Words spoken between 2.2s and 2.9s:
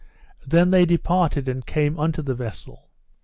the vessel.